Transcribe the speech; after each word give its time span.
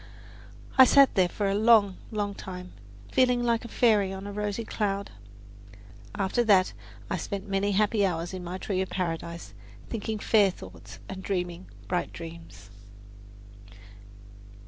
I 0.79 0.85
sat 0.85 1.13
there 1.13 1.29
for 1.29 1.47
a 1.47 1.53
long, 1.53 1.97
long 2.09 2.33
time, 2.33 2.71
feeling 3.11 3.43
like 3.43 3.63
a 3.63 3.67
fairy 3.67 4.11
on 4.11 4.25
a 4.25 4.31
rosy 4.33 4.65
cloud. 4.65 5.11
After 6.15 6.43
that 6.43 6.73
I 7.11 7.17
spent 7.17 7.47
many 7.47 7.73
happy 7.73 8.03
hours 8.03 8.33
in 8.33 8.43
my 8.43 8.57
tree 8.57 8.81
of 8.81 8.89
paradise, 8.89 9.53
thinking 9.89 10.17
fair 10.17 10.49
thoughts 10.49 10.97
and 11.07 11.21
dreaming 11.21 11.67
bright 11.87 12.11
dreams. 12.11 12.71